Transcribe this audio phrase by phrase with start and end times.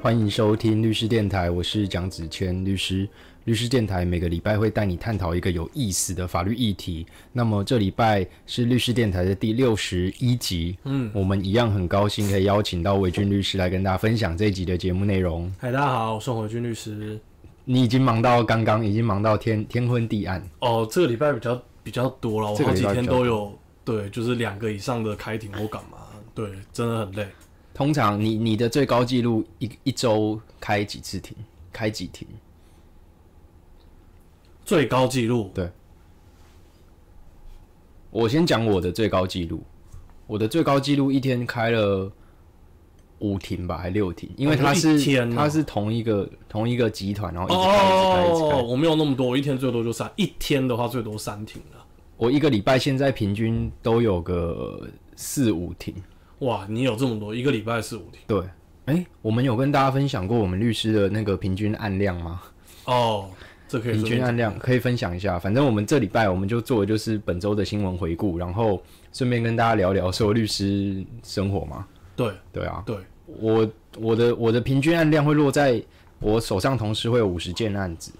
[0.00, 3.08] 欢迎收听律师电台，我是蒋子谦律师。
[3.44, 7.06] 律师电台每个礼拜会带你探讨一个有意思的法律议题。
[7.32, 15.50] 那么这礼拜是律师电台的第六十一集，嗯，我们一样很高兴可以邀请到韦俊律师来跟大家分享这一集的节目内容。
[15.58, 17.18] 嗨，大家好，我是韦俊律师。
[17.64, 20.42] 你已经忙到刚刚，已经忙到天天昏地暗。
[20.60, 25.98] 哦，这个礼拜比较比较多了，我好几天都有，对，就是两个以上的开庭或干嘛，
[26.34, 27.28] 对，真的很累。
[27.74, 31.36] 通常你你的最高纪录一一周开几次庭？
[31.72, 32.26] 开几庭？
[34.64, 35.50] 最高纪录？
[35.52, 35.70] 对。
[38.10, 39.62] 我先讲我的最高纪录。
[40.26, 42.10] 我的最高纪录一天开了
[43.18, 44.30] 五庭吧，还六庭？
[44.36, 44.98] 因为他是
[45.34, 48.62] 他是同一个同一个集团，然后一直开一直开。
[48.62, 50.10] 我没有那么多，我一天最多就三。
[50.16, 51.84] 一天的话最多三庭了。
[52.16, 55.94] 我一个礼拜现在平均都有个四五庭。
[56.40, 58.22] 哇，你有这么多，一个礼拜四五天？
[58.26, 58.44] 对，
[58.86, 62.42] 哎，我们有跟大家分享过我们律师的那个平均案量吗？
[62.84, 63.30] 哦，
[63.66, 65.38] 这可以平均案量可以分享一下。
[65.38, 71.86] 反正我们这礼拜我们就做的就是本周的新闻回顾，然后顺便跟大家聊聊说律师生活嘛。
[72.14, 72.96] 对，对啊，对，
[73.26, 75.82] 我我的我的平均案量会落在
[76.20, 78.12] 我手上，同时会有五十件案子。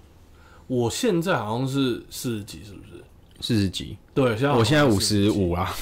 [0.66, 3.03] 我现在好像是四十几，是不是？
[3.40, 3.96] 四十几？
[4.14, 5.72] 对，现在我现在五十五啊。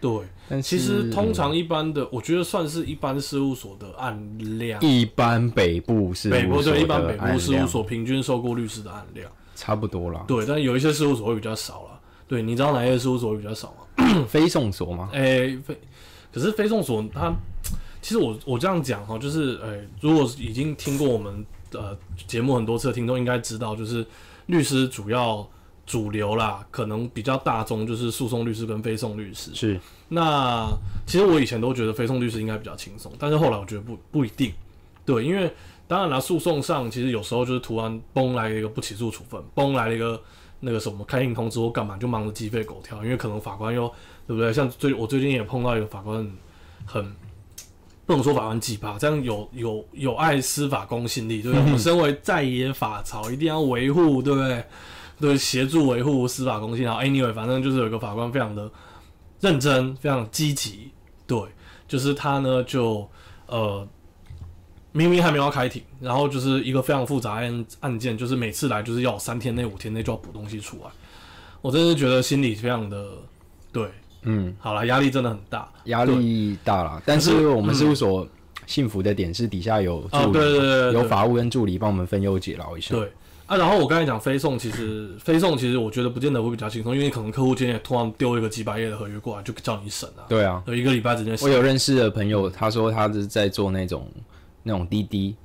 [0.00, 0.12] 对。
[0.48, 4.16] 但其实通常一般的，我觉得算是一般事务所的案
[4.60, 4.80] 量。
[4.80, 10.24] 一般北部是北部对，一般北部事务所平均受雇律师的案量差不多啦。
[10.28, 12.00] 对，但有一些事务所会比较少了。
[12.28, 14.24] 对，你知道哪些事务所会比较少吗？
[14.30, 15.10] 非送所吗？
[15.12, 15.76] 哎，非，
[16.32, 17.34] 可是非送所它，
[18.00, 21.98] 其实我我这样讲哈，就是哎，如果已经听过我们呃
[22.28, 24.06] 节目很多次的听众应该知道，就是
[24.46, 25.44] 律师主要。
[25.86, 29.54] 主流啦，可能比较大众就是诉讼律师跟非讼律师。
[29.54, 30.68] 是，那
[31.06, 34.52] 其实我以前都觉得非讼律师应该比较轻松，但是后来我觉得不不一定。
[35.04, 35.48] 对，因为
[35.86, 40.20] 当然了，诉讼上其实有时候就是突然崩来了一个不起诉处分，崩来了一个
[40.58, 43.04] 那个什么开庭通知或干嘛，就忙得鸡飞狗跳。
[43.04, 43.88] 因为可能法官又
[44.26, 44.52] 对不对？
[44.52, 46.28] 像最我最近也碰到一个法官，
[46.84, 47.14] 很
[48.04, 51.64] 不能说法官鸡巴，这样有有有碍司法公信力，对不对？
[51.64, 54.64] 我们身为在野法曹，一定要维护，对不对？
[55.18, 56.86] 对，协助维护司法公信。
[56.86, 58.70] 好，anyway，反正就是有一个法官非常的
[59.40, 60.90] 认真，非常积极。
[61.26, 61.40] 对，
[61.88, 63.08] 就是他呢，就
[63.46, 63.88] 呃，
[64.92, 70.90] 明明还没有要开庭，然后就是一个非常复杂案案件，就是每次来就是要三天内、五天内就要补东西出来。
[71.62, 73.08] 我真是觉得心里非常的
[73.72, 73.88] 对，
[74.22, 77.02] 嗯，好了，压力真的很大，压力大了。
[77.06, 78.28] 但是我们事务所
[78.66, 82.94] 幸福的点是底下有助理，有法务跟助理帮我们分忧解劳一下。
[82.94, 83.10] 对。
[83.46, 90.26] 啊，然后我刚才讲飞送，其实飞送其实我觉得不见得会比较轻松，因为可能客户今天也突然丢一个几百页的合约过来，就叫你审啊。
[90.28, 91.36] 对啊，有一个礼拜之间。
[91.40, 94.08] 我有认识的朋友，他说他是在做那种
[94.64, 95.36] 那种滴滴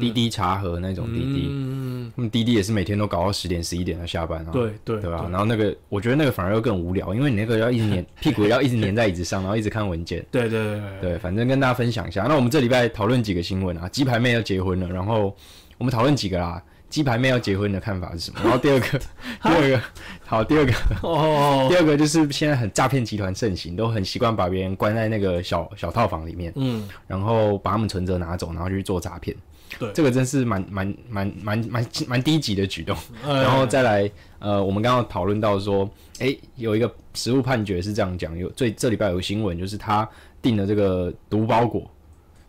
[0.00, 4.50] 滴滴茶盒那种滴滴，嗯，滴滴也是每天都搞到十点十一点才下班啊。
[4.50, 5.28] 对对对吧？
[5.30, 10.26] 然后那个我觉得那个反而又更无聊，因为你那个要一直黏 屁股要一直黏在椅子上，然后一直看文件。
[10.32, 12.24] 对对对对，反正跟大家分享一下。
[12.28, 15.32] 那我们这礼拜讨论几个新闻啊，鸡排妹要结婚了，然后
[15.78, 16.60] 我们讨论几个啦。
[16.94, 18.38] 鸡排妹要结婚的看法是什么？
[18.44, 18.86] 然后第二个，
[19.42, 19.80] 第二个，
[20.24, 20.72] 好，第二个，
[21.02, 29.36] 哦，第二个就是现在很诈骗集团盛行，都很习惯把别人关在那个小小套房里面，嗯，然后把他们存折拿走，然后去做诈骗。
[29.76, 32.96] 对，这个真是蛮蛮蛮蛮蛮蛮低级的举动。
[33.24, 35.90] 然后再来，呃，我们刚刚讨论到说，
[36.20, 40.08] 哎，有一个实物判决是这样讲，有最这礼拜有个新闻，就是他
[40.40, 41.90] 订了这个毒包裹。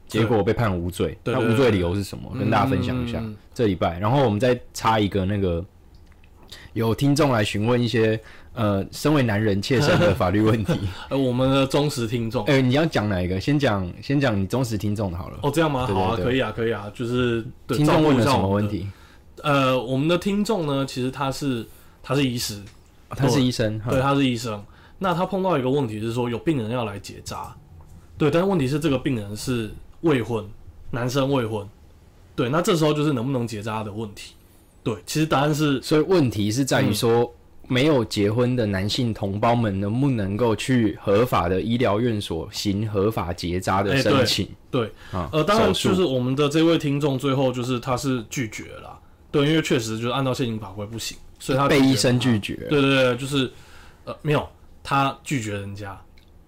[0.08, 2.32] 结果被判无罪，那无罪理由是什么？
[2.38, 3.22] 跟大家分享一下。
[3.54, 5.64] 这礼拜，然后我们再插一个那个，
[6.74, 8.20] 有听众来询问一些
[8.54, 10.74] 呃，身为男人切身的法律问题。
[11.10, 13.40] 呃，我们的忠实听众，哎，你要讲哪一个？
[13.40, 15.40] 先讲先讲你忠实听众的好了。
[15.42, 15.88] 哦，这样吗？
[15.88, 16.92] 好啊，可以啊，可以啊。
[16.94, 18.88] 就是听众问了什么问题？
[19.42, 21.66] 呃，我们的听众呢，其实他是
[22.04, 22.62] 他是医师，
[23.10, 24.64] 他是医生，对，他是医生。
[25.00, 27.56] 那他碰到一个问题是说，有病人要来结扎，
[28.18, 29.72] 对，但是问题是这个病人是。
[30.06, 30.48] 未婚
[30.92, 31.68] 男生未婚，
[32.36, 34.34] 对，那这时候就是能不能结扎的问题。
[34.84, 37.34] 对，其实答案是，所以问题是在于说，
[37.68, 44.48] 没有结婚的男性同胞们能不能够去合法的医疗院所行合法结扎的申请？
[44.70, 49.00] 对，啊，呃，当然就是我们的这位听众最后就是他是拒绝了，
[49.32, 52.54] 对，因为确实就是按照现行法规不行，所以他被医生拒绝。
[52.70, 53.52] 对对对，就是
[54.04, 54.48] 呃，没有，
[54.84, 56.00] 他拒绝人家。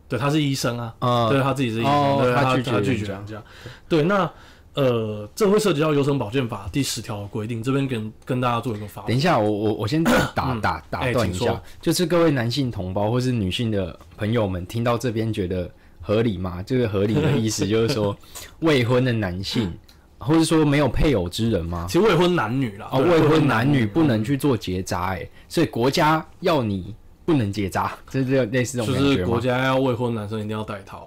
[0.09, 3.42] 对，他是医生啊，对他自己是医生，对他他拒绝人家。
[3.89, 4.30] 对，那
[4.74, 9.04] 呃，这会涉及到《优生保健法》第十条的规定，这边跟跟大家做一个法。
[9.07, 10.13] 等一下，我我我先打
[10.62, 15.68] 打打哎断一下就是各位男性同胞或是女性的朋友们，听到这边觉得
[16.00, 16.62] 合理吗？
[16.63, 18.15] 这个合理的意思就是说，
[18.62, 19.74] 未婚的男性，
[20.19, 21.88] 或者说没有配偶之人吗？
[21.89, 26.94] 其实未婚男女啦，哦，未婚男女不能去做结扎，哎，所以国家要你
[27.27, 29.25] 不能结扎，这是类似这种就是？
[29.25, 31.06] 国家要未婚男生一定要戴套。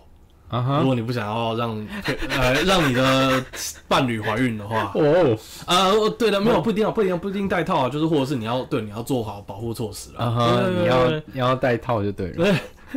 [0.50, 1.70] 如啊哈，果你不想要让
[2.36, 3.42] 呃让你的
[3.88, 10.24] 伴侣怀孕的话，哦，啊、呃，对的，没有不一定要不一定不一定戴套啊，就是或者是你要对你要做好保护措施啦。
[10.26, 12.44] 啊哈，你要你要戴套就对了，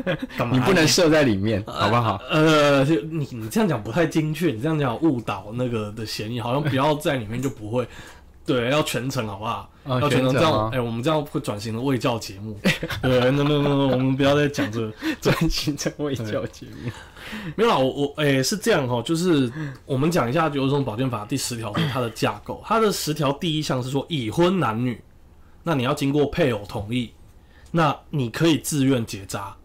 [0.04, 0.18] 对
[0.52, 2.20] 你不能射在里面，好不好？
[2.30, 7.88] 呃，就你你这样讲不太精确，你这样讲有误导那个的嫌疑，好像不要在里面就不会。
[8.46, 9.70] 对，要全程好不好？
[9.84, 12.58] 哦要全程这样，哎、我们这样会转型的卫教节目。
[13.02, 14.94] 对，那那那我们不要再讲这个。
[15.22, 16.92] 专心在卫教节目。
[17.56, 19.52] 没有啦，我我诶、是这样哈，就是
[19.86, 22.62] 我们讲一下《有种保健法》第十条它的架构。
[22.66, 25.02] 它的十条第一项是说，已婚男女，
[25.64, 27.12] 那你要经过配偶同意，
[27.72, 29.56] 那你可以自愿结扎。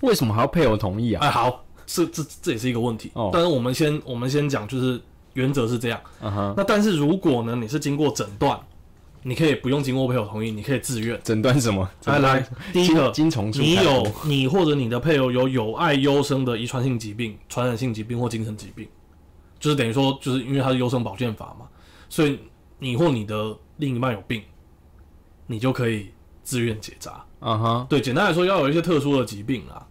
[0.00, 1.24] 为什么还要配偶同意啊？
[1.24, 3.10] 哎，好，这这这也是一个问题。
[3.14, 5.00] 哦但是我们先我们先讲，就是
[5.34, 6.00] 原则是这样。
[6.20, 8.58] 嗯哼，那但是如果呢，你是经过诊断，
[9.24, 11.18] 你可以不用经过配偶同意，你可以自愿。
[11.22, 11.88] 诊断什么？
[12.06, 18.88] 来来，第一个，金虫树你有你或者你的配偶有有爱优生的遗传性疾病、传染性疾病或精神疾病，
[19.60, 21.66] 就是等于说，就是因为它是优生保健法嘛，
[22.08, 22.38] 所以
[22.78, 24.42] 你或你的另一半有病，
[25.46, 26.10] 你就可以
[26.42, 27.24] 自愿结扎。
[27.40, 29.86] 嗯哼，对，简单来说，要有一些特殊的疾病啦。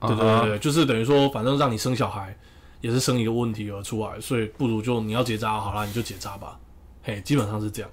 [0.00, 2.36] 对对对对，就是等于说，反正让你生小孩
[2.80, 6.58] 也是生一个问题而出来，所以不如就你要结扎好了，你就结扎吧。
[7.02, 7.90] 嘿，基本上是这样。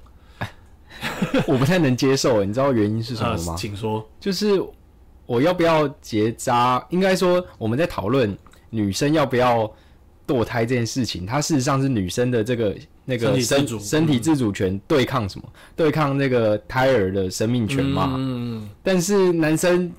[1.47, 3.55] 我不太能接受，你知道原因是什么呃吗？
[3.57, 4.07] 请说。
[4.19, 4.61] 就是
[5.25, 6.85] 我要不要结扎？
[6.89, 8.35] 应该说我们在讨论
[8.69, 9.71] 女生要不要
[10.27, 12.75] 堕胎这件事情，它事实上是女生的这个
[13.05, 15.49] 那个身身体自主身体自主权对抗什么？
[15.75, 18.13] 对抗那个胎儿的生命权嘛。
[18.17, 19.91] 嗯，但是男生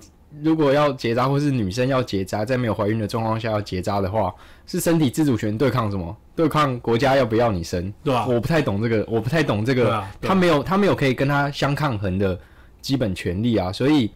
[0.43, 4.33] 如果要结扎，或是女生要结扎，在没有怀孕的状况下要结扎的话，
[4.67, 6.17] 是身体自主权对抗什么？
[6.37, 7.93] 对抗国家要不要你生？
[8.05, 12.39] 对吧、我不太懂这个，我不太懂这个，他没有他没有可以跟他相抗衡的
[12.81, 14.11] 基本权利啊，所以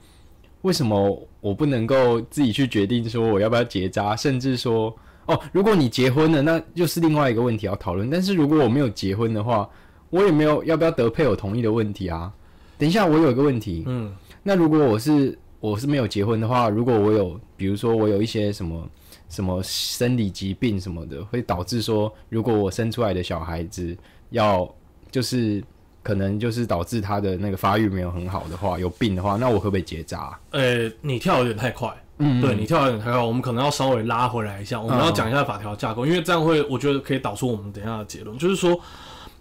[0.62, 4.94] 为什么我不能够自己去决定说我要不要结扎，甚至说
[5.26, 8.08] 哦，如果你结婚了，那就是另外一个问题要讨论。
[8.08, 9.68] 但是如果我没有结婚的话，
[10.10, 12.32] 我也没有要不要得配偶同意的问题啊。
[12.78, 18.86] 等一下，我有一个问题，嗯，那如果我是我是没有结婚的话，如果我有，比如说我有一些什么
[19.30, 23.96] 什么生理疾病什么的，会导致说，如果我生出来的小孩子
[24.28, 24.70] 要
[25.10, 25.64] 就是
[26.02, 30.38] 可能就是导致他的那个发育没有很好的话，有病的话，那我会不可以结扎？
[30.50, 31.90] 呃、你跳有点太快。
[32.18, 38.78] 嗯，对你跳有点太快，我们可能要稍微拉回来一下，我们要讲一下法条架构，因为这样会，我觉得可以导出我们等一下的结论，就是说，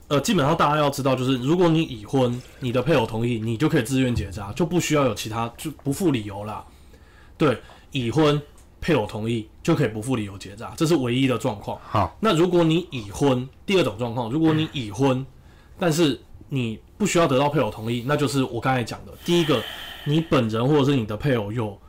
[0.09, 6.63] 呃，基本上大家要知道，就是如果你已婚，你的配偶同意，你就可以自愿结扎，就不需要有其他，就不附理由啦。
[7.37, 7.57] 对，
[7.91, 8.39] 已婚
[8.79, 11.79] 配偶同意就可以不附理由结扎，这是唯一的状况。
[11.83, 15.25] 好，那如果你已婚，第二种状况，如果你已婚，
[15.79, 19.63] 但是你不需要得到配偶同意，那就是我刚才讲的，第一个，
[20.05, 21.79] 你本人或者是你的配偶有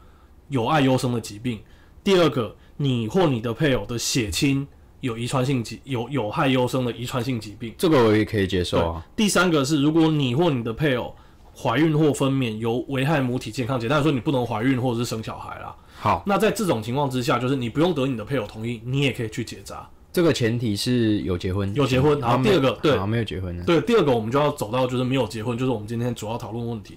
[0.49, 1.59] 有爱优生的疾病；
[2.03, 4.67] 第二个，你或你的配偶的血亲
[5.05, 9.07] 有遗传性疾有有害优生的遗传性疾病；这个我也可以接受啊。
[9.15, 11.15] 第三个是，如果你或你的配偶
[11.55, 15.77] 怀孕或分娩有危害母体健康，简单来说，你不能怀孕或者是生小孩啦。
[16.01, 19.87] 好，那在这种情况之下，就是你不用得你的配偶同意，你也可以去结扎。
[20.11, 26.97] 这个前提是有结婚，有结婚然后第二个对好没有结婚的，对，第二个我们就要走到就是没有结婚，就是我们今天主要讨论问题。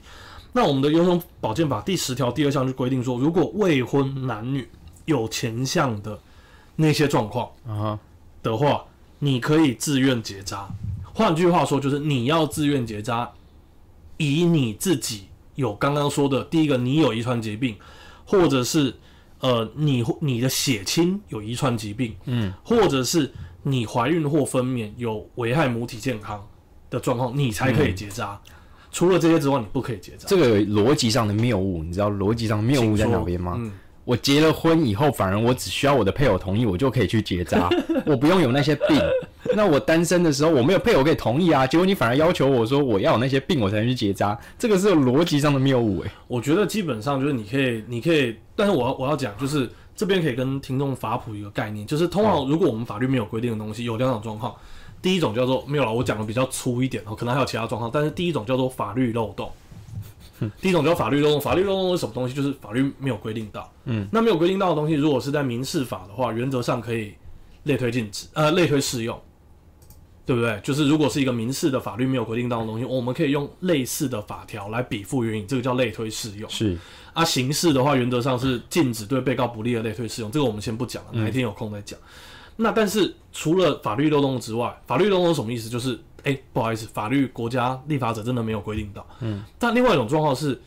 [0.54, 4.68] 那我们的《优生保健法》第十条第二项就规定说，如果未婚男女
[5.06, 6.18] 有前项的
[6.78, 8.00] 那些状况啊，
[8.42, 8.86] 的话，
[9.20, 10.70] 你可以自愿结扎。
[11.14, 13.30] 换句话说，就是你要自愿结扎，
[14.18, 17.76] 以你自己有刚刚说的第一个，你有遗传疾病，
[18.26, 18.96] 或者是
[19.40, 26.48] 呃你你的血亲有遗传疾病，嗯，或者是你怀孕或分娩有危害母体健康
[26.90, 28.40] 的状况，你才可以结扎。
[28.92, 30.28] 除了这些之外，你不可以结扎。
[30.28, 33.56] 这个逻辑上的谬误，你知道逻辑上谬误在哪边吗？
[33.58, 33.72] 嗯，
[34.08, 37.70] 我结了婚以后，反而我只需要我的配偶同意，我就可以去结扎，
[38.06, 38.98] 我不用有那些病。
[39.54, 54.56] 那我单身的时候，我没有配偶可以同意啊，结果你反而要求我说我要有那些病，我才能去结扎，这个是有逻辑上的谬误诶、我觉得基本上就是你可以，你可以，但是我要我要讲就是这边可以跟听众法普一个概念，就是通常如果我们法律没有规定的东西，有两种状况。
[55.02, 59.52] 第一种叫做没有了，我讲的比较粗一点哦，可能还有其他状况，但是第一种叫做法律漏洞。
[60.62, 62.34] 第一种叫法律漏洞，法律漏洞是什么东西？
[62.34, 63.72] 就是法律没有规定到。
[63.86, 67.14] 嗯，那没有规定到的东西，如果是在民事法的话，原则上可以
[67.64, 69.20] 类推禁止，呃，类推适用。
[70.26, 70.60] 对不对？
[70.62, 76.50] 就是如果是一个民事的法律没有规定到的东西，我们可以用类似的法条来比附原因，这个叫类推适用。
[76.50, 76.78] 是
[77.14, 81.98] 啊，刑事的话原则上是禁止对被告不利的类推适用，这个我们先不讲了，哪一天有空再讲。
[82.58, 85.70] 那但是除了法律漏洞之外，法律漏洞什么意思？
[85.70, 89.06] 就是哎、不好意思，法律国家立法者真的没有规定到。
[89.22, 90.60] 嗯，但另外一种状况是，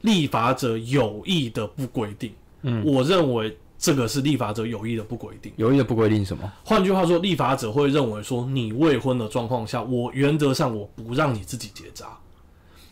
[0.00, 2.32] 立法者有意的不规定。
[2.62, 5.52] 嗯，我认为这个是立法者有意的不规定。
[5.56, 6.50] 有意的不规定什么？
[6.64, 12.06] 换句话说，立法者会认为说，你未婚的状况下，我原则上我不让你自己结扎。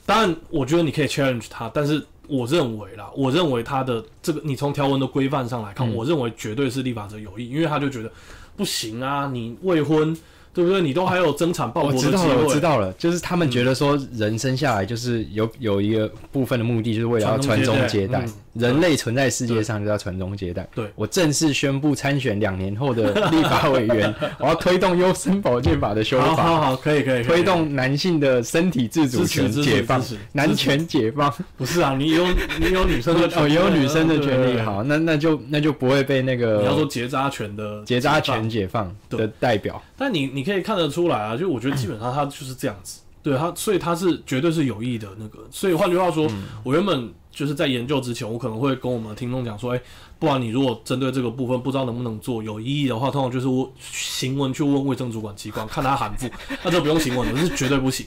[0.04, 8.12] 当然，我觉得你可以 challenge 他，但是我认为啦，我认为他的这个，你从条文的规范上来看，我认为绝对是立法者有意，因为他就觉得
[8.54, 10.14] 不行啊，你未婚，
[10.54, 10.80] 对不对？
[10.80, 12.60] 你都还有增产报我国的机知道了，我知。
[12.60, 18.32] 道了，就是他们觉得说人生下来就是有有一个部分的目的，就是为了要传宗接代传宗接代嗯。
[18.54, 20.66] 人类存在世界上就是要传宗接代。
[20.74, 31.32] 对我正式宣布参选两年后的 立法委员，我要推动优生保健法的修法，好好好，可以可以，推动男性的身体自主权解放，男权解放。
[31.56, 32.26] 不是啊，你有
[32.60, 39.82] 你有女生的权 哦，也有女生的权利，好，那那就那就不会被那个你要说结扎权的结扎权解放的代表。
[39.96, 45.38] 但你你可以看得出来啊，就我觉得基本上他就是这样子，对他，所以他是绝对是有意的那个。
[45.50, 46.28] 所以换句话说，
[46.62, 49.82] 我原本就是在研究之前，我可能会跟我们的听众讲说，哎、
[50.18, 56.30] 不然你如果针对这个部分不知道能不能做有异议的话，通常就是我行文去问卫生主管机关，看他含复，
[56.62, 58.06] 那就不用行文了，是绝对不行，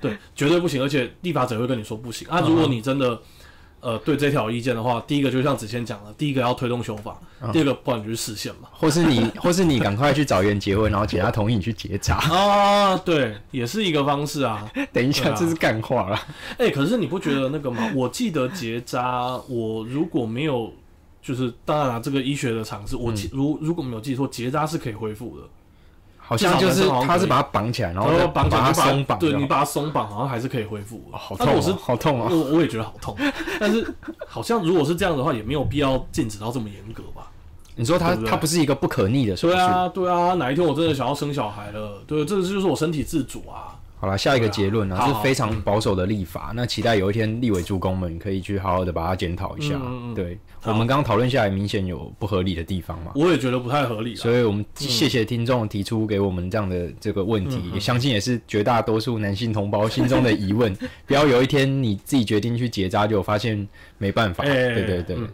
[0.00, 2.46] 对，绝对不行，而且立法者会跟你说不行那。
[2.46, 3.18] 如果你真的
[3.80, 7.18] 呃对这条意见的话，第一个就像子谦讲的，第一个要推动修法，
[7.52, 8.68] 第二个不然你就是视线嘛。
[8.72, 12.16] 或是你， 或是你赶快去找人结婚，然后请他同意你去结扎。
[12.32, 14.70] 啊，对，也是一个方式啊。
[14.92, 16.20] 等一下，啊这是干话了。
[16.58, 17.90] 哎、可是你不觉得那个吗？
[17.94, 20.72] 我记得结扎，我如果没有，
[21.22, 25.44] 就是当然了，这个医学的常识，我如如果没有记错，结扎是可以恢复的，
[26.28, 29.18] 好像就是他是把它绑起来，然后绑起来把它松绑。
[29.18, 31.16] 对你把它松绑，好像还是可以恢复的。
[31.16, 32.28] 好痛我是好痛啊！
[32.30, 33.16] 我我也觉得好痛，
[33.58, 33.94] 但是
[34.26, 37.30] 好像如果是这样的话，也没有必要禁止到这么严格吧？
[37.76, 39.54] 你说他他不对它不是一个不可逆的手术。
[39.54, 43.77] 对啊，对啊，哪一天我真的想要生小孩了，对，这个就是我身体自主啊。
[44.00, 46.52] 好了，下一个结论啊，对啊是非常保守的立法。
[46.54, 50.12] 那期待有一天立委诸公们可以去好好的把它检讨一下嗯嗯。
[50.12, 53.12] 嗯对我们刚刚讨论下来，明显有不合理的地方嘛。
[53.14, 54.16] 我也觉得不太合理啊。
[54.16, 60.72] 所以我们谢谢听众提出给我们这样的这个问嗯题，也相信也是绝大多数男性同胞心中的疑问。
[61.06, 63.66] 不要有一天你自己决定去结扎，就发现
[63.98, 64.44] 没办法。
[64.44, 65.16] 哎对对对。
[65.16, 65.28] 嗯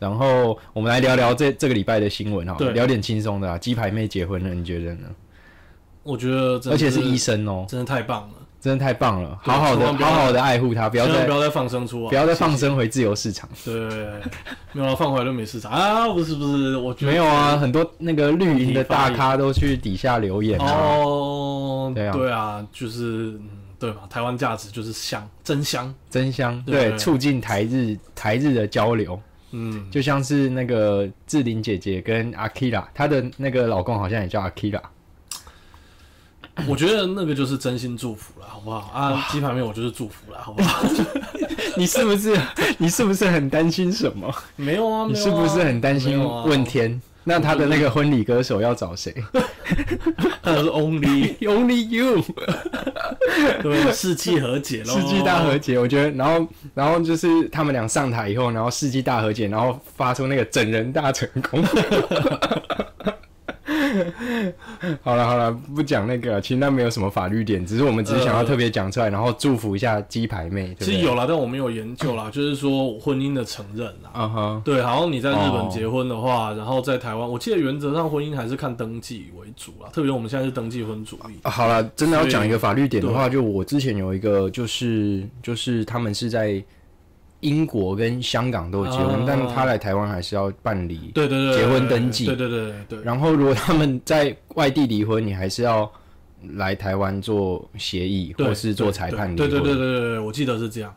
[0.00, 3.58] 然后我们来聊聊这这个礼拜的新闻哈，对聊点轻松的啊。
[3.58, 5.06] 鸡排妹结婚了，你觉得呢？
[6.02, 13.48] 我觉得而且是医生哦，真的太棒了，真的太棒了，好好的好好的爱护他，不要再不要再放生出啊，不要再放生回自由市场。
[13.54, 13.70] 谢。
[13.70, 13.88] 对
[14.72, 20.66] 没有啊放回来就没市场啊，不是不是，我觉得没有啊，很多那个绿营的大咖都去底下留言啊。
[20.66, 22.12] 哦，对啊。
[22.12, 26.90] 对啊，就是嗯，对嘛，台湾价值就是香，真香，真香，对。
[26.90, 29.20] 对，促进台日台日的交流，
[29.52, 34.80] 嗯，就像是那个志玲姐姐跟阿 Kira，她的那个老公好像也叫阿 Kira，
[36.68, 39.28] 我觉得那个就是真心祝福了，好不好啊？
[39.30, 40.82] 鸡排面我就是祝福了，好不好？
[41.76, 42.36] 你是不是
[42.78, 44.32] 你是不是很担心什么？
[44.56, 47.00] 没有啊，你是不是很担心问天？
[47.22, 49.14] 那他的那个婚礼歌手要找谁
[50.42, 52.24] 那是 only？Only you，
[53.62, 55.78] 对世纪和解喽，世纪大和解。
[55.78, 61.62] 我觉得，然后然后就是他们俩上台以后，然后世纪大和解，然后发出那个整人大成功。
[65.02, 70.68] 好了好了，不讲那个，其实那没有什么法律点，只是我们只是想要特别讲出来，然后祝福一下鸡排妹。
[70.68, 74.10] 对不对其实有啦，但我没有研究啦， 就是说婚姻的承认啦。
[74.12, 81.38] 啊哈，对，好像你在日哦本结婚的话，然后在台湾，我记得原则上婚姻还是看登记为主啦，特别我们现在是登记婚主义。
[81.42, 86.62] 啊好了，真的要讲一个法律点的话，就我之前有一个，就是就是他们是在
[87.40, 91.10] 英国跟香港都有结婚，啊但他来台湾还是要办理。
[91.14, 92.48] 对对对，结婚登记对对
[92.88, 95.90] 对然后如果他们在外地离婚，你还是要
[96.54, 100.94] 来台湾做协议或是做裁判对对对对，我记得是这样。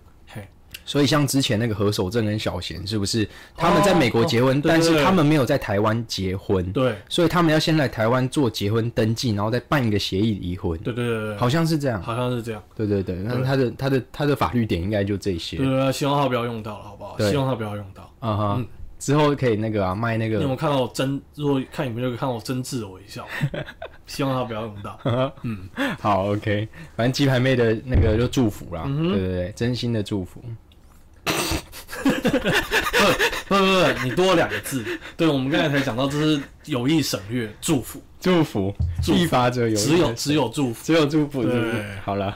[0.83, 12.01] 嘿，所以像之前那个何守正跟小贤，是不是他们在美国结婚，但是他们没有在台湾结婚，对所以他们要先来台湾做结婚登记，然后再办一个协议离婚，对对对对，好像是这样。
[12.01, 12.61] 好像是这样。
[12.75, 15.65] 对对对，那他的他的他的法律点应该就这些对。
[15.65, 17.17] 对对，希望他不要用到了，好不好？
[17.19, 18.03] 希望他不要用到。
[18.19, 18.65] 啊哈嗯，
[18.99, 21.21] 之后可以那个啊卖那个你有没有看到我真？
[21.35, 23.27] 如果看影片就可以看到我真挚的微笑，
[24.07, 24.99] 希望他不要用到。
[25.43, 30.41] 嗯好 OK，反正鸡排妹的那个就祝福啦，嗯对对对，真心的祝福。
[32.03, 34.83] 不不不，你多两个字。
[35.15, 40.83] 对，我们刚才才讲到，这是有意省略，祝福，祝福，祝福立法者有只有只有祝福。
[40.83, 41.53] 只有祝福，对？
[42.03, 42.35] 好了，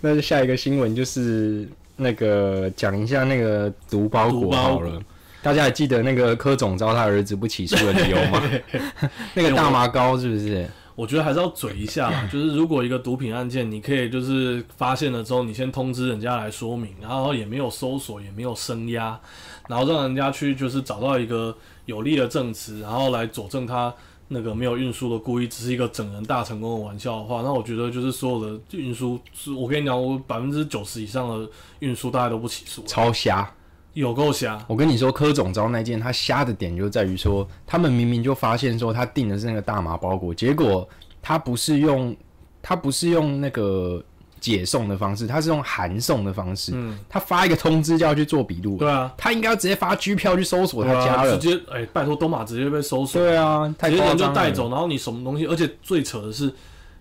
[0.00, 5.00] 那就下一个新闻就是那个讲一下那个毒包裹裹好了。
[5.42, 8.42] 大家还记得那个柯总招他儿子不起诉的理由吗？
[9.32, 10.68] 那个大麻膏是不是？
[10.96, 19.20] 我觉得还是要嘴一下， 就是如果一个毒品案件，你可以就是发现了之后，你先通知人家来说明，然后也没有搜索，也没有声压，
[19.68, 23.92] 然后让人家去就是找到一个有力的证词，然后来佐证他
[24.28, 31.48] 那个没有运输的故意，只是一个整人大成功的玩笑的话，那我觉得就是所有的运输，是我跟你讲，我百分之九十以上的
[31.80, 33.52] 运输大家都不起诉，超瞎！
[34.00, 34.62] 有够瞎。
[34.68, 40.86] 我跟你说，柯总招那件他瞎的点就在于说，他们明明就发现说他订的是那个大麻包裹，结果
[41.22, 42.14] 他不是用
[42.60, 44.04] 他不是用那个
[44.38, 46.72] 解送的方式，他是用函送的方式。
[46.74, 51.38] 嗯，他发一个通知就要去做笔录，对啊，他应该要直接发机票去搜索他家了。
[51.38, 54.30] 直接哎、拜托东马直接被搜索，对啊，太直接人就。
[54.34, 56.52] 带走，然后你什么东西，而且最扯的是，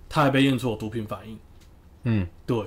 [0.08, 1.38] 他还被验出有毒品反应。
[2.04, 2.58] 嗯，对，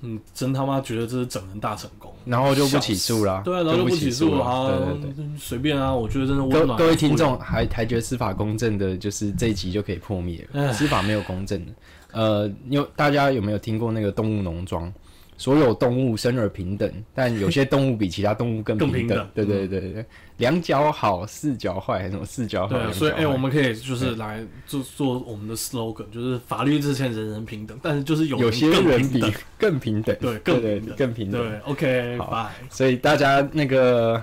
[0.00, 3.42] 嗯，真他妈觉得这是整人大成功，然后就不起诉了。
[3.44, 4.44] 对啊，然后就不起诉了。
[4.44, 5.26] 啊，对对对。
[5.38, 6.78] 随便啊，我觉得真的温暖。
[6.78, 10.72] 各各位听众还还觉得司法公正的，就是这一集就可以破灭了。
[10.72, 11.72] 司法没有公正的。
[12.12, 14.92] 呃，有大家有没有听过那个动物农庄？
[15.38, 20.04] 所有动物生而平等，但有些动物比其他动物更更平平等对对对对对，
[20.38, 22.74] 两脚好，四脚坏，还是什么四脚好？
[22.74, 29.22] 对啊，所以哎、我们可以就是来做做我们的 slogan，就是法律之前人人平等，但是就是有有些人比，
[29.56, 31.40] 更平等，对更对平等更平等。
[31.40, 32.50] 对，OK，好拜。
[32.68, 34.20] 所以大家那个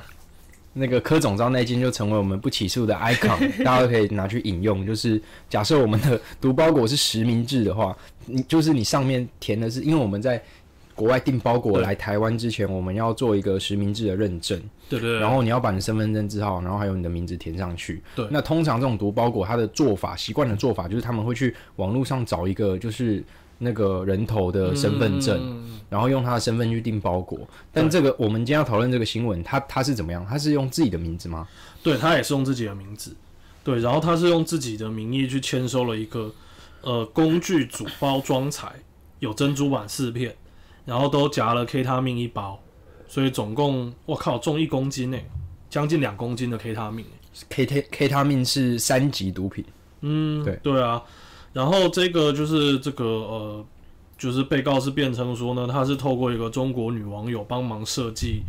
[0.74, 4.86] 那个柯总召那件就成为我们不起诉的 icon，大家都可以拿去引用。
[4.86, 7.96] 就是假设我们的毒包裹是实名制的话，
[8.26, 10.44] 你就是你上面填的是，因为我们在
[10.96, 14.60] 国外订包裹来台湾之前，我们要做一个实名制的认证，
[14.90, 18.02] 对对对，然后你要把你身份证字号，然后还有你的名字填上去。
[18.16, 23.24] 对那通常这种毒包裹，它的做法习惯的做法就是他们会去网络上找一个就是
[23.58, 25.40] 那个人头的身份证。
[25.42, 27.40] 嗯然后用他的身份去订包裹。
[27.72, 30.26] 但这个我们今天要讨论这个新闻，他他是怎么样？
[30.28, 31.48] 他是用自己的名字吗？
[31.84, 33.16] 对他也是用自己的名字，
[33.64, 36.34] 对，然后他是用自己的名义去签收了一个
[36.82, 38.68] 呃工具组包装材，
[39.20, 40.36] 有珍珠板四片，
[40.86, 42.60] 然后都夹了 K 他命一包，
[43.08, 45.18] 所以总共我靠重一公斤呢，
[45.70, 47.06] 将近两公斤的 K 他命。
[47.50, 49.66] K T K 他命是三级毒品，
[50.00, 51.04] 嗯，对对啊，
[51.52, 53.66] 然后这个就是这个呃，
[54.18, 58.42] 就是被告是辩称说呢，他是透过一个中国女网友帮忙设计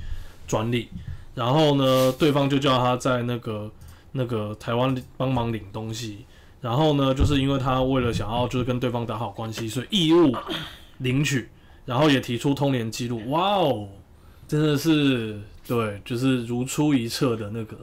[0.47, 0.89] 专利，
[1.35, 3.69] 然后呢，对方就叫他在那个
[4.13, 6.25] 那个台湾帮忙领东西，
[6.61, 10.33] 然后呢，就是因为他为了想要就是跟对方打好关系，所以义务
[10.99, 11.49] 领取，
[11.87, 13.89] 然后也提出通联记录，哇哦，
[14.47, 17.77] 真的是对，就是如出一辙的那个。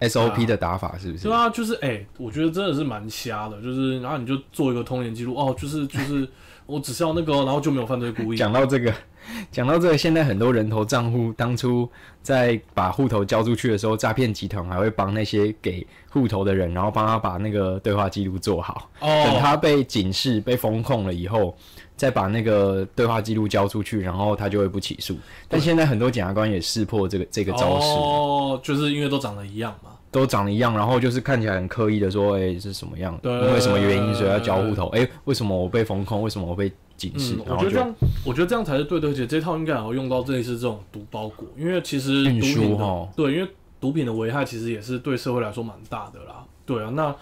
[0.00, 1.24] SOP 的打法是不是？
[1.24, 6.28] 对啊，就是哎、我觉得真的是蛮瞎的，就是然后你就做一个通联记录，哦，就是就是
[6.66, 8.36] 我只是要那个哦，然后就没有犯罪故意。
[8.36, 8.92] 讲到这个，
[9.50, 11.88] 讲到这个，现在很多人头账户当初
[12.22, 18.88] 在把户头交出去的时候，诈骗集团还会帮那些给户头的人，然后帮他把那个对话记录做好。
[19.00, 21.56] 等哦，他被警示、被封控了以后，
[21.96, 25.16] 再把那个对话记录交出去，然后他就会不起诉。
[25.48, 29.90] 但现在很多检察官也识破这个这个招式，哦，就是因为都长得一样嘛。
[30.10, 33.18] 都长得一样，然后就是看起来很刻意的说，哎、是什么样？
[33.20, 34.86] 对因为什么原因所以要交户头？
[34.90, 36.22] 哎、为什么我被封控？
[36.22, 37.36] 为什么我被警示？
[37.38, 43.48] 嗯，我觉得这样，我觉得这样才是对的，而且这套应该也要用到这一次这种毒包裹，因为其实毒品的齁对，因为
[43.80, 46.44] 毒品的危害其实也是对社会来说蛮大的啦。
[46.66, 47.14] 对啊，那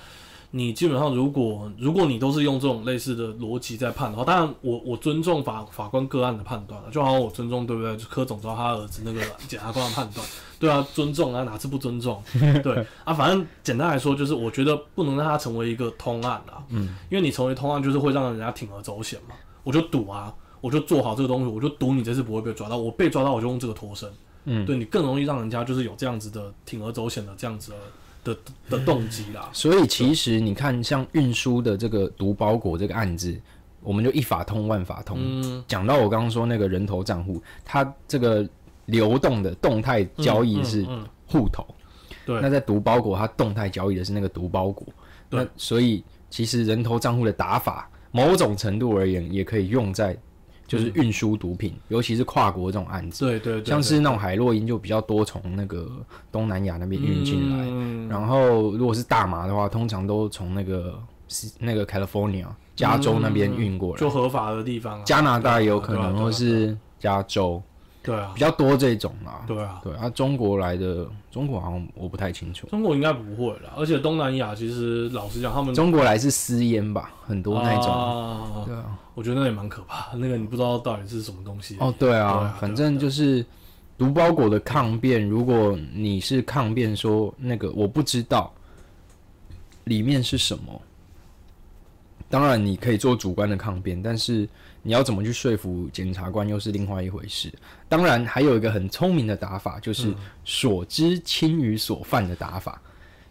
[0.55, 7.97] 你基本上如果如果你都是用这种类似的逻辑在判的话，当然我我尊重法法官个案的判断了，就好像我尊重对不对？
[7.97, 10.25] 就柯总召他儿子那个检察官的判断，
[10.61, 12.23] 对啊，尊重啊，哪次不尊重？
[12.63, 20.35] 对啊，反正简单来说就是我觉得不能让他成为一个通案啦，嗯，因为你成为通案就是会让人家铤而走险嘛，我就赌啊。
[20.61, 22.77] 我就做好这个东西，我就赌你这次不会被抓到。
[22.77, 24.09] 我被抓到，我就用这个脱身。
[24.45, 27.73] 嗯，对你更容易让人家就是有这样子的铤而走险的这样子
[28.23, 29.51] 的的的动机啦。
[29.53, 33.37] 所以其实你看，像运输的这个毒包裹这个案子，
[33.81, 35.19] 我们就一法通万法通。
[35.21, 38.49] 嗯，讲到我刚刚说那个人头账户，它这个
[38.87, 41.67] 流动的动态交易是嗯嗯嗯户头，
[42.25, 44.87] 对那在毒包裹，它动态交易的是那个毒包裹。
[45.29, 50.17] 对那所以其实人头账户的打法，某种程度而言，也可以用在
[50.67, 53.27] 就是运输毒品，尤其是跨国这种案子。
[53.27, 55.91] 对对对，像是那种海洛因就比较多从那个
[56.31, 58.09] 东南亚那边运进来，嗯。
[58.09, 60.99] 然后如果是大麻的话，通常都从那个
[61.59, 62.47] 那个 California
[62.77, 67.63] 加州那边运过来，就合法的地方啊，加拿大也有可能，或是加州。
[68.03, 69.45] 对啊比，较多这种啦。
[69.47, 72.67] 对啊，对啊，中国来的，中国好像我不太清楚。
[72.67, 77.87] 中国应该不会啦，而且东南亚其实老实讲，他们中国来是私烟吧，很多那种。
[77.87, 81.77] 啊，对啊，我觉得那也蛮可怕，那个你不知道到底是什么东西。
[81.79, 83.45] 哦，对啊，反正就是
[83.97, 88.53] 毒包裹的抗辩，如果你是抗辩说那个我不知道
[89.85, 90.83] 里面是什么，
[92.29, 94.49] 当然你可以做主观的抗辩，但是
[94.83, 97.53] 你要怎么去说服检察官又是另外一回事。
[97.89, 100.15] 当然还有一个很聪明的打法，就是
[100.45, 102.81] 所知轻于所犯的打法，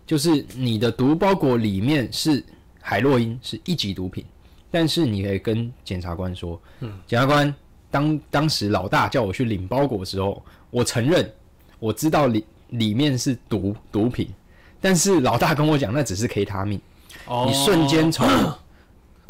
[0.06, 2.44] 就是你的毒包裹里面是
[2.80, 4.26] 海洛因，是一级毒品，
[4.72, 6.60] 但是你可以跟检察官说，
[7.06, 7.54] 检察官。
[7.94, 11.30] 当当时老大叫我去领包裹的时候，我承认
[11.78, 14.30] 我知道里里面是毒毒品，
[14.80, 16.80] 但是老大跟我讲那只是 K 他命，
[17.26, 18.26] 哦你瞬间从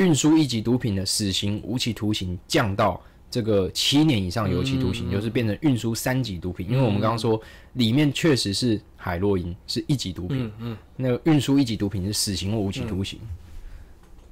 [0.02, 6.68] 运输一级毒品的死刑无期徒刑降到这个七年以上有期徒刑，就是变成运输三级毒品。
[6.70, 7.40] 因为我们刚刚说
[7.74, 13.20] 里面确实是海洛因是一级毒品，嗯嗯，那个运输一级毒品是死刑或无期徒刑，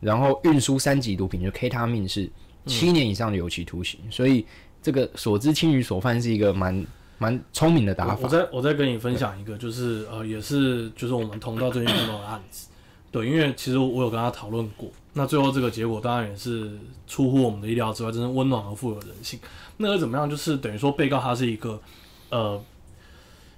[0.01, 2.29] 然后运输三级毒品就 K 他命是
[2.65, 4.45] 七年以上的有期徒刑，所以
[4.82, 6.86] 这个所知轻于所犯是一个蛮
[7.19, 8.19] 蛮聪明的打法。
[8.23, 12.67] 我再我再跟你分享一个，就是呃，也是就是我们同道最近碰到的案子。
[13.12, 16.72] 对，因为其实我有跟他讨论过，那最后这个结果当然也是
[17.08, 19.39] 出乎我们的意料之外，真是温暖而富有人性。
[19.78, 20.30] 那个怎么样？
[20.30, 21.82] 就是等于说被告他是一个
[22.30, 22.62] 呃，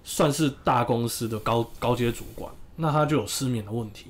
[0.04, 4.08] 算是大公司的高高阶主管，那他就有失眠的问题，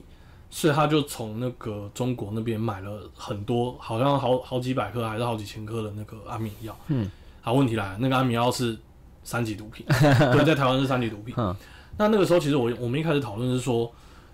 [0.50, 6.78] 所以他就从那个中国那边买了很多，好像好好几百颗还是好几千颗的那个安眠药。
[6.88, 7.10] 嗯，
[7.42, 8.78] 好，问题来了，那个安眠药是
[9.24, 11.34] 三级毒品， 对，在台湾是三级毒品。
[11.38, 11.56] 嗯
[11.98, 13.92] 那那个时候其实我我们一开始讨论是说，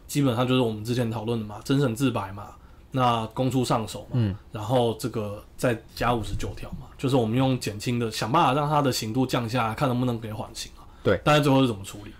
[0.08, 2.52] 基本上就是我们之前讨论的嘛，真审自白嘛，
[2.92, 10.82] 那公出上手嘛，嗯然后这个再加五十九条嘛，就是我们用减轻的想办法让他的刑度降下来，看能不能给缓刑啊。
[11.04, 12.14] 对，但是最后是怎么处理？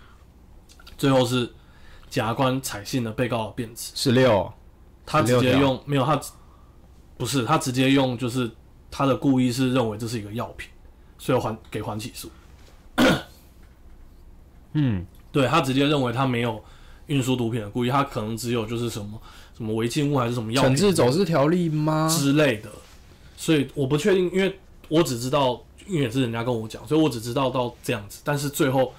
[0.96, 1.50] 最后是
[2.10, 4.52] 检察官采信了被告的辩词，十六，
[5.06, 6.20] 他直接用没有他
[7.16, 8.50] 不是他直接用就是
[8.90, 10.70] 他的故意是认为这是一个药品，
[11.18, 12.30] 所以还给缓起诉。
[14.72, 16.62] 嗯，对他直接认为他没有
[17.08, 19.20] 运输毒品的故意，他可能只有就是什么
[19.56, 22.08] 什么违禁物还是什么药品惩治走私条例吗？
[22.08, 22.70] 之类的，
[23.36, 28.94] 所以我不确定，因为我只知道，因为也是人家跟我讲，所以我只知道到这样子，但是最后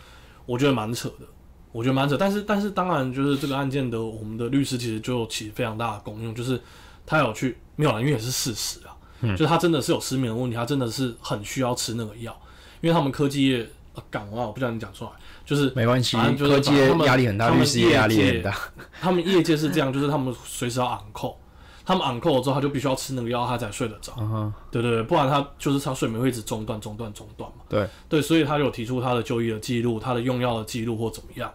[0.46, 1.26] 我觉得蛮扯的，
[1.72, 6.62] 我觉得蛮扯，但是但是当然就是这个案件的我们的律师其实就起非常大的功用，就是
[7.06, 8.92] 他有去没有啦，因为也是事实啊，
[9.32, 12.36] 就是他真的是有失眠的问题，他真的是很需要吃那个药，
[12.82, 13.70] 因为他们科技业。
[13.96, 15.10] 啊，港啊，我不叫你讲出来，
[15.50, 16.72] 就是没关系，就是科技
[17.08, 18.56] 压力很大，律师业压力很大。
[19.02, 21.36] 他们业界是这样，就是他们随时要昂扣，
[21.84, 24.14] 他们昂扣了之后，他就必须要吃那个药，他才睡得着。
[24.20, 27.64] 嗯，对对对，不然他就是他睡眠会一直中断、中断、中断嘛。
[27.68, 31.52] 对对，所以他有提出他的就医的记录、他的用药的记录或怎么样。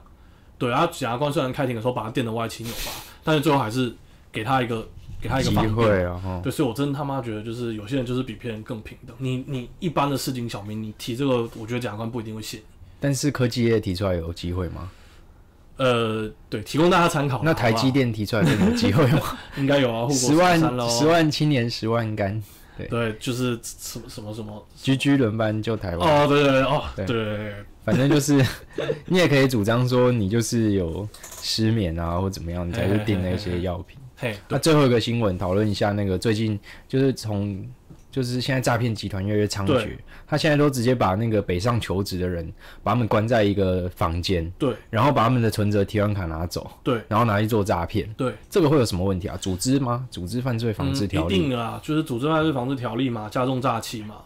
[0.59, 2.91] 对，然后检察官虽然开庭的时候把他电的歪七扭八，
[3.23, 3.95] 但是最后还是
[4.33, 4.85] 给他一个
[5.23, 5.57] 给他一个机。
[5.69, 9.15] 会啊，哈，对，所以我真他妈觉得就是有些人就是比别人更平等。
[9.21, 12.61] 你你一般的市井小民，你提这个，我觉得检察官不一定会信。
[13.05, 14.91] 但是科技业提出来有机会吗？
[15.77, 17.43] 呃，对，提供大家参考。
[17.45, 19.37] 那台积电提出来更有机会吗？
[19.59, 22.43] 应该有啊，十万十万青年十万干
[22.79, 26.23] 对对，就是什么什么什么居居轮班救台湾。
[26.23, 28.43] 哦，对对对，哦，对对对对，反正就是
[29.05, 31.07] 你也可以主张说你就是有
[31.43, 33.99] 失眠啊或怎么样，你才去订那些药品。
[34.17, 37.63] 嘿，那最后一个新闻讨论一下那个最近就是从
[38.15, 39.91] 就是现在诈骗集团越来越猖獗，
[40.25, 42.49] 他现在都直接把那个北上求职的人
[42.85, 44.73] 把他们关在一个房间，对。
[44.89, 47.03] 然后把他们的存折、提款卡拿走，对。
[47.09, 49.37] 然后拿去做诈骗，对，这个会有什么问题啊？
[49.39, 50.07] 组织吗？
[50.13, 51.41] 组织犯罪防治条嗯、一例？
[51.41, 54.19] 定的啦，就是组织犯罪防治条例嘛，加重诈欺嘛，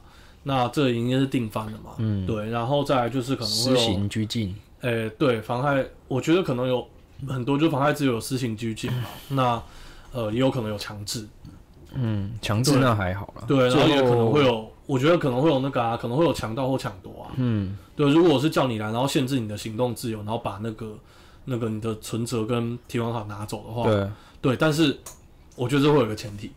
[0.42, 6.86] 那这应该是定番的嘛，嗯，对，然后再来就是可能会施有，行拘禁，诶、对，妨害，我觉得可能有
[7.26, 9.62] 很多就妨害自由有施行拘禁嘛，那
[10.12, 11.26] 呃也有可能有强制，
[11.94, 13.44] 嗯，强制那还好啦。
[13.46, 20.98] 对，然后也可能会有，我觉得可能会有那个啊，可能会有强盗或抢夺啊，嗯，对，如果我是叫你来，然后限制你的行动自由，然后把那个
[21.44, 24.08] 那个你的存折跟提款卡拿走的话，对，
[24.40, 24.98] 对，但是
[25.56, 26.52] 我觉得这会有一个前提，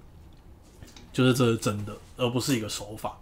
[1.12, 3.17] 就是这是真的，而不是一个手法。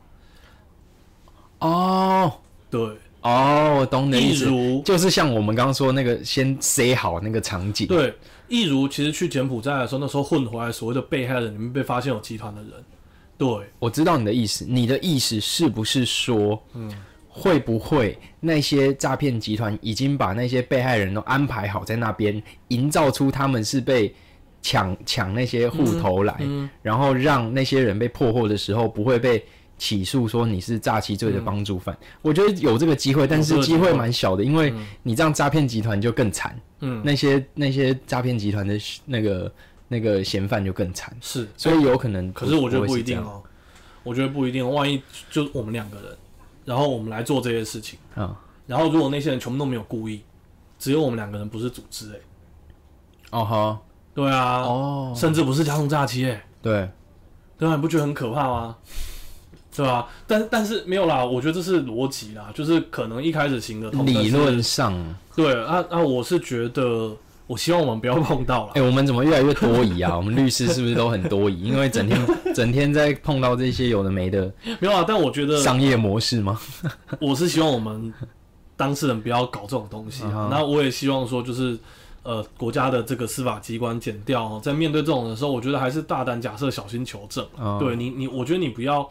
[1.60, 2.34] 哦。
[2.72, 2.80] 对，
[3.22, 4.46] 哦，我懂你的意思，
[4.86, 8.14] 就是像我们刚刚说那个先塞好那个场景，对，
[8.50, 12.72] 例如，其实去柬埔寨的时候，那时候混回来所谓的被害人里面被发现有集团的人，
[13.38, 13.48] 对，
[13.80, 16.92] 我知道你的意思，你的意思是不是说，嗯，
[17.28, 24.14] 会不会那些诈骗集团已经把那些被害人都安排好在那边，营造出他们是被
[24.62, 26.36] 抢抢那些户头来，
[26.82, 29.46] 然后让那些人被破获的时候不会被
[29.80, 31.98] 起诉说你是诈欺罪的帮助犯。
[32.22, 36.56] 我觉得有这个机会，但是机会蛮小的，因为你这样诈骗集团就更惨。
[36.82, 39.52] 嗯，那些那些诈骗集团的那个
[39.88, 42.32] 那个嫌犯就更惨，是，所以有可能。
[42.32, 43.42] 可是我觉得不一定哦，
[44.04, 44.70] 我觉得不一定。
[44.72, 46.18] 万一就我们两个人，
[46.66, 48.38] 然后我们来做这些事情，啊。
[48.68, 50.22] 然后如果那些人全部都没有故意，
[50.78, 52.20] 只有我们两个人不是组织，哎，
[53.32, 53.80] 哦哈，
[54.14, 56.88] 对啊，哦，甚至不是加重诈欺，哎，对，
[57.58, 58.78] 对啊，你不觉得很可怕吗？
[59.80, 60.08] 对吧？
[60.28, 64.94] 但但是没有啦，我觉得这是逻辑啦，就是可能一开始行得通，理论上，
[65.36, 67.16] 对啊啊，我是觉得，
[67.48, 68.82] 我希望我们不要碰到了哎、。
[68.82, 70.16] 我们怎么越来越多疑啊？
[70.18, 71.64] 我们律师是不是都很多疑？
[71.64, 72.20] 因为整天
[72.54, 76.60] 整天在碰到这些有的没的没有啊，但我觉得商业模式吗？
[77.22, 78.14] 我是希望我们
[78.76, 80.40] 当事人不要搞这种东西嗯哼。
[80.42, 81.78] 啊那、我也希望说，就是
[82.22, 87.44] 呃，国家的这个司法机关检调哦，在面对这种的时候，我觉得还是大胆假设，小心求证。
[87.58, 89.10] 嗯对你，你，我觉得你不要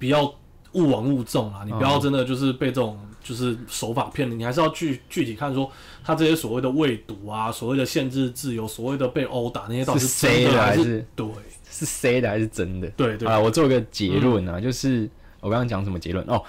[0.00, 0.24] 不要
[0.72, 5.70] 误往误中啊，你不要真的就是被这种就是手法骗了，你还是要具具体看说
[6.02, 11.26] 他这些所谓的未读啊，所谓的限制自由，所谓的被殴打那些到底是真谁的还是对。
[11.72, 12.88] 是 C 的还是真的？
[12.96, 13.28] 对对。
[13.28, 15.08] 啊，我做个结论啊，就是
[15.40, 16.24] 我刚刚讲什么结论？
[16.26, 16.42] 哦？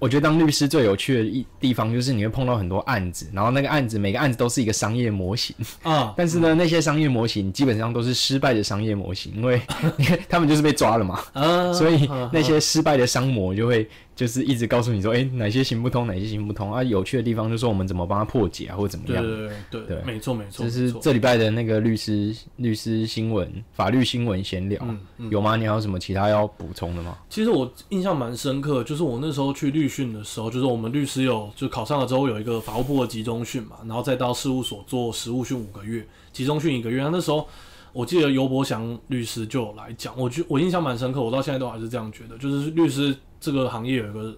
[0.00, 9.60] 我觉得当律师最有趣的一地方就是你会碰到很多案子，然后那个案子每个案子都是一个商业模型，啊， 但是呢，那些商业模型基本上都是失败的商业模型，因为
[10.28, 12.28] 他们就是被抓了嘛，啊，所以啊。
[12.32, 16.82] 那些失败的商模就会就是一直告诉你说，哎、哪些行不通，哪些行不通啊。
[16.82, 19.22] 有趣的地方就是说我们怎么帮他破解啊，或者怎么样。
[19.22, 25.56] 对对对对对没错没错，就是这礼拜的那个律师律师新闻、法律新闻闲聊，嗯嗯有吗？
[25.56, 27.18] 你还有什么其他要补充的吗？
[27.30, 37.02] 其实我印象蛮深刻，就是我那时候去律训的时候，就是我们律师有就考上了之后有一个法务部的集中训嘛，然后再到事务所做实务训五个月，集中训一个月。
[37.10, 37.48] 那时候
[37.92, 44.34] 我记得尤伯祥律师就有来讲，我觉我印象蛮深刻，我到现在都还是这样觉得，就是律师这个行业有一个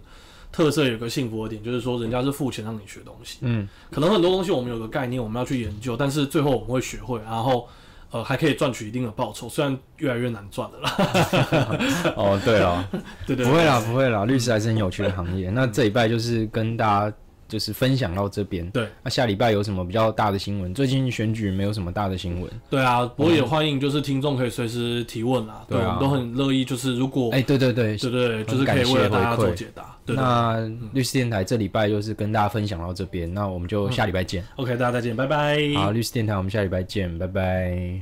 [0.53, 7.69] 特色，有一个幸福的点，就是说人家是付钱让你学东西，嗯，可能很多东西我们有个概念，我们要去研究，但是最后我们会学会，然后。
[8.11, 12.15] 呃，还可以赚取一定的报酬，虽然越来越难赚了啦。
[12.15, 12.89] 哦，对啊，
[13.27, 15.51] 对对不会啦，不会啦，律师还是很有趣的行业。
[15.51, 17.17] 那这一拜就是跟大家
[17.49, 18.69] 就是分享到这边。
[18.71, 20.75] 对，那下礼拜有什么比较大的新闻？
[20.75, 22.51] 最近选举没有什么大的新闻。
[22.69, 29.97] 对啊，不过也欢迎就是听众可以随时提问啦，对，对啊我们都很乐意，就是如果哎、对对对，对对对，就是可以感谢为了大家做解答。
[30.07, 30.59] 那
[30.93, 34.45] 律师电台这礼拜就是跟大家分享到这边，那我们就下礼拜见。
[34.57, 35.59] OK，大家再见，拜拜。
[35.77, 38.01] 好，律师电台我们下礼拜见，拜拜。